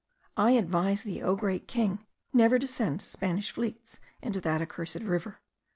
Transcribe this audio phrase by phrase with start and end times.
[0.35, 5.41] I advise thee, O great King, never to send Spanish fleets into that accursed river.